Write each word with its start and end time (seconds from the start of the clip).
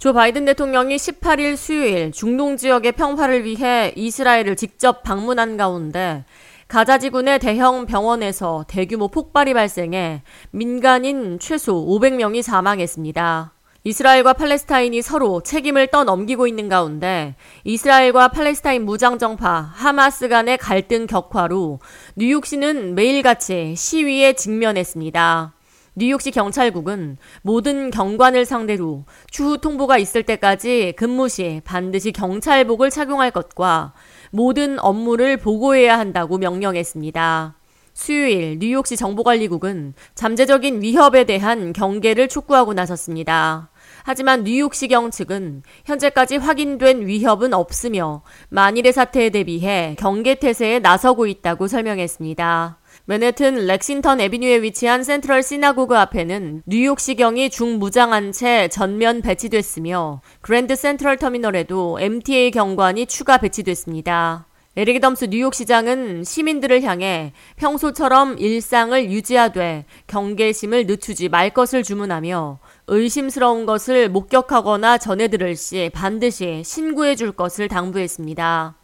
조 0.00 0.12
바이든 0.12 0.44
대통령이 0.44 0.94
18일 0.94 1.56
수요일 1.56 2.12
중동 2.12 2.56
지역의 2.56 2.92
평화를 2.92 3.44
위해 3.44 3.92
이스라엘을 3.96 4.54
직접 4.54 5.02
방문한 5.02 5.56
가운데 5.56 6.24
가자 6.68 6.98
지군의 6.98 7.40
대형 7.40 7.84
병원에서 7.84 8.64
대규모 8.68 9.08
폭발이 9.08 9.54
발생해 9.54 10.22
민간인 10.52 11.40
최소 11.40 11.84
500명이 11.84 12.42
사망했습니다. 12.42 13.52
이스라엘과 13.82 14.34
팔레스타인이 14.34 15.02
서로 15.02 15.42
책임을 15.42 15.88
떠넘기고 15.88 16.46
있는 16.46 16.68
가운데 16.68 17.34
이스라엘과 17.64 18.28
팔레스타인 18.28 18.84
무장정파 18.84 19.72
하마스 19.74 20.28
간의 20.28 20.58
갈등 20.58 21.08
격화로 21.08 21.80
뉴욕시는 22.14 22.94
매일같이 22.94 23.74
시위에 23.76 24.34
직면했습니다. 24.34 25.57
뉴욕시 25.98 26.30
경찰국은 26.30 27.18
모든 27.42 27.90
경관을 27.90 28.44
상대로 28.44 29.04
추후 29.32 29.58
통보가 29.58 29.98
있을 29.98 30.22
때까지 30.22 30.94
근무 30.96 31.28
시 31.28 31.60
반드시 31.64 32.12
경찰복을 32.12 32.90
착용할 32.90 33.32
것과 33.32 33.94
모든 34.30 34.78
업무를 34.78 35.36
보고해야 35.36 35.98
한다고 35.98 36.38
명령했습니다. 36.38 37.56
수요일 37.94 38.60
뉴욕시 38.60 38.96
정보관리국은 38.96 39.94
잠재적인 40.14 40.82
위협에 40.82 41.24
대한 41.24 41.72
경계를 41.72 42.28
촉구하고 42.28 42.74
나섰습니다. 42.74 43.70
하지만 44.04 44.44
뉴욕시경 44.44 45.10
측은 45.10 45.64
현재까지 45.84 46.36
확인된 46.36 47.08
위협은 47.08 47.52
없으며 47.54 48.22
만일의 48.50 48.92
사태에 48.92 49.30
대비해 49.30 49.96
경계태세에 49.98 50.78
나서고 50.78 51.26
있다고 51.26 51.66
설명했습니다. 51.66 52.78
맨해튼 53.04 53.66
렉싱턴 53.66 54.20
에비뉴에 54.20 54.62
위치한 54.62 55.02
센트럴 55.02 55.42
시나고그 55.42 55.96
앞에는 55.96 56.62
뉴욕시경이 56.66 57.50
중무장한 57.50 58.32
채 58.32 58.68
전면 58.68 59.22
배치됐으며 59.22 60.20
그랜드 60.40 60.76
센트럴 60.76 61.16
터미널에도 61.16 61.98
MTA 62.00 62.50
경관이 62.50 63.06
추가 63.06 63.38
배치됐습니다. 63.38 64.46
에릭 64.76 65.00
아담스 65.00 65.24
뉴욕시장은 65.24 66.22
시민들을 66.22 66.84
향해 66.84 67.32
평소처럼 67.56 68.38
일상을 68.38 69.10
유지하되 69.10 69.86
경계심을 70.06 70.86
늦추지 70.86 71.28
말 71.30 71.50
것을 71.50 71.82
주문하며 71.82 72.60
의심스러운 72.86 73.66
것을 73.66 74.08
목격하거나 74.08 74.98
전해들을 74.98 75.56
시 75.56 75.90
반드시 75.92 76.62
신고해 76.64 77.16
줄 77.16 77.32
것을 77.32 77.66
당부했습니다. 77.66 78.77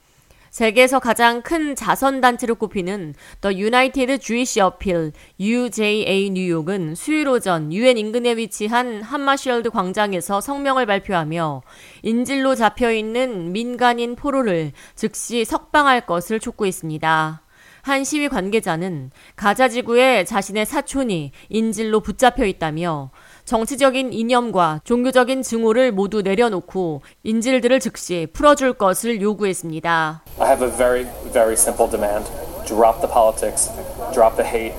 세계에서 0.55 1.01
가장 1.01 1.43
큰 1.43 1.75
자선단체로 1.75 2.55
꼽히는 2.55 3.17
The 3.41 3.61
United 3.61 4.19
Jewish 4.21 4.61
Appeal 4.61 5.11
UJA 5.41 6.31
뉴욕은 6.31 6.95
수요일 6.95 7.27
오전 7.27 7.73
유엔 7.73 7.99
인근에 7.99 8.37
위치한 8.37 9.03
한마셜드 9.03 9.71
광장에서 9.71 10.41
성명을 10.41 10.87
발표하며 10.87 11.63
인질로 12.03 12.55
잡혀 12.55 12.93
있는 12.93 13.51
민간인 13.51 14.15
포로를 14.15 14.71
즉시 14.95 15.45
석방할 15.45 16.07
것을 16.07 16.39
촉구했습니다. 16.39 17.43
한 17.83 18.03
시위 18.05 18.29
관계자는 18.29 19.11
가자 19.37 19.69
지구에 19.69 20.25
자신의 20.25 20.67
사촌이 20.67 21.33
인질로 21.51 21.99
붙잡혀 21.99 22.47
있다며 22.47 23.11
정치적인 23.45 24.13
이념과 24.13 24.81
종교적인 24.85 25.43
증오를 25.43 25.93
모두 25.93 26.23
내려놓고 26.23 27.03
인질들을 27.23 27.79
즉시 27.81 28.27
풀어줄 28.33 28.75
것을 28.75 29.21
요구했습니다. 29.21 30.23
I 30.41 30.47
have 30.47 30.67
a 30.67 30.75
very, 30.75 31.05
very 31.33 31.55
simple 31.55 31.91
demand. 31.91 32.31
Drop 32.67 33.01
the 33.01 33.09
politics, 33.13 33.71
drop 34.15 34.37
the 34.37 34.49
hate, 34.49 34.75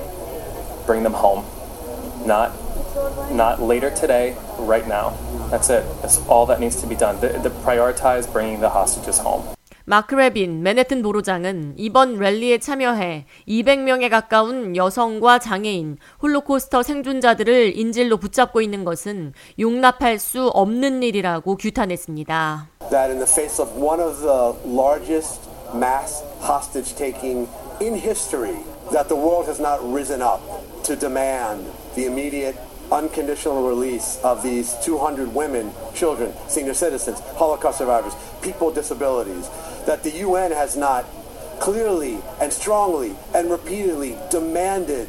bring 0.86 1.04
them 1.04 1.14
home. 1.14 1.44
Not, 2.26 2.50
not 3.30 3.62
later 3.62 3.94
today, 3.94 4.34
right 4.58 4.86
now. 4.88 5.14
That's 5.50 5.70
it. 5.70 5.84
That's 6.02 6.18
all 6.26 6.46
that 6.46 6.58
needs 6.58 6.80
to 6.80 6.88
be 6.88 6.96
done. 6.96 7.20
The, 7.20 7.38
the 7.38 7.50
prioritize 7.62 8.26
bringing 8.30 8.60
the 8.60 8.70
hostages 8.70 9.18
home. 9.18 9.55
마크 9.88 10.16
레빈 10.16 10.64
맨해튼 10.64 11.00
보로장은 11.00 11.74
이번 11.76 12.18
랠리에 12.18 12.58
참여해 12.58 13.24
200명에 13.46 14.10
가까운 14.10 14.74
여성과 14.74 15.38
장애인, 15.38 15.98
홀로코스터 16.20 16.82
생존자들을 16.82 17.78
인질로 17.78 18.16
붙잡고 18.16 18.60
있는 18.60 18.84
것은 18.84 19.32
용납할 19.60 20.18
수 20.18 20.48
없는 20.48 21.04
일이라고 21.04 21.56
규탄했습니다. 21.56 22.68
That 22.90 23.12
in 23.12 23.24
the 23.24 23.30
face 23.30 23.62
of 23.62 23.80
one 23.80 24.02
of 24.02 24.18
the 24.20 24.54
largest 24.66 25.48
mass 25.72 26.24
hostage 26.42 26.96
taking 26.96 27.46
in 27.80 27.94
history, 27.94 28.58
that 28.90 29.06
the 29.06 29.14
world 29.14 29.46
has 29.46 29.62
not 29.62 29.78
risen 29.86 30.20
up 30.20 30.42
to 30.82 30.98
demand 30.98 31.62
the 31.94 32.06
immediate 32.06 32.58
unconditional 32.90 33.66
release 33.68 34.18
of 34.22 34.42
these 34.42 34.74
200 34.84 35.34
women, 35.34 35.70
children, 35.94 36.32
senior 36.48 36.74
citizens, 36.74 37.20
Holocaust 37.34 37.78
survivors, 37.78 38.14
people 38.42 38.68
with 38.68 38.76
disabilities, 38.76 39.50
that 39.86 40.02
the 40.02 40.22
UN 40.22 40.52
has 40.52 40.76
not 40.76 41.04
clearly 41.58 42.18
and 42.40 42.52
strongly 42.52 43.16
and 43.34 43.50
repeatedly 43.50 44.16
demanded 44.30 45.08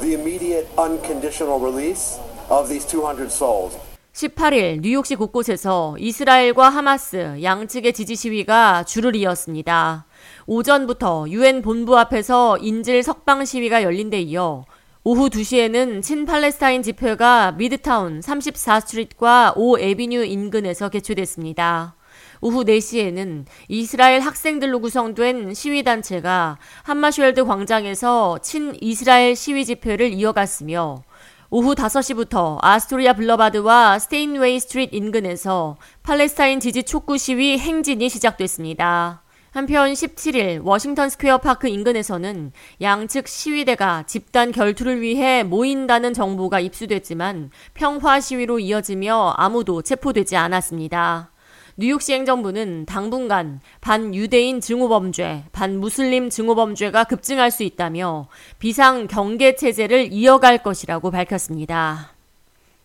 the 0.00 0.14
immediate 0.14 0.66
unconditional 0.78 1.60
release 1.60 2.18
of 2.48 2.68
these 2.68 2.86
200 2.86 3.30
souls. 3.30 3.76
18일 4.14 4.80
뉴욕시 4.80 5.14
곳곳에서 5.14 5.94
이스라엘과 5.98 6.70
하마스 6.70 7.40
양측의 7.40 7.92
지지 7.92 8.16
시위가 8.16 8.82
줄을 8.84 9.14
이었습니다. 9.14 10.06
오전부터 10.46 11.26
유엔 11.28 11.62
본부 11.62 11.96
앞에서 11.96 12.58
인질 12.58 13.04
석방 13.04 13.44
시위가 13.44 13.84
열린 13.84 14.10
데 14.10 14.20
이어 14.20 14.64
오후 15.04 15.28
2시에는 15.28 16.02
친팔레스타인 16.02 16.82
집회가 16.82 17.52
미드타운 17.52 18.18
34스트리트과 18.20 19.52
5 19.56 19.78
에비뉴 19.78 20.24
인근에서 20.24 20.88
개최됐습니다. 20.88 21.97
오후 22.40 22.64
4시에는 22.64 23.44
이스라엘 23.68 24.20
학생들로 24.20 24.80
구성된 24.80 25.54
시위단체가 25.54 26.58
함마슐드 26.82 27.44
광장에서 27.44 28.38
친 28.42 28.76
이스라엘 28.80 29.34
시위 29.34 29.64
집회를 29.64 30.12
이어갔으며 30.12 31.02
오후 31.50 31.74
5시부터 31.74 32.58
아스토리아 32.60 33.14
블러바드와 33.14 33.98
스테인웨이 33.98 34.60
스트리트 34.60 34.94
인근에서 34.94 35.76
팔레스타인 36.02 36.60
지지 36.60 36.82
촉구 36.82 37.16
시위 37.16 37.58
행진이 37.58 38.08
시작됐습니다. 38.10 39.22
한편 39.50 39.92
17일 39.92 40.62
워싱턴 40.62 41.08
스퀘어 41.08 41.38
파크 41.38 41.68
인근에서는 41.68 42.52
양측 42.82 43.26
시위대가 43.26 44.04
집단 44.06 44.52
결투를 44.52 45.00
위해 45.00 45.42
모인다는 45.42 46.12
정보가 46.12 46.60
입수됐지만 46.60 47.50
평화 47.72 48.20
시위로 48.20 48.58
이어지며 48.58 49.34
아무도 49.38 49.80
체포되지 49.80 50.36
않았습니다. 50.36 51.32
뉴욕시 51.80 52.12
행정부는 52.12 52.86
당분간 52.86 53.60
반유대인 53.80 54.60
증오범죄, 54.60 55.44
반무슬림 55.52 56.28
증오범죄가 56.28 57.04
급증할 57.04 57.52
수 57.52 57.62
있다며 57.62 58.26
비상 58.58 59.06
경계 59.06 59.54
체제를 59.54 60.12
이어갈 60.12 60.58
것이라고 60.58 61.12
밝혔습니다. 61.12 62.14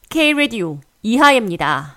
K-Radio 0.09 0.77
이하예입니다. 1.01 1.95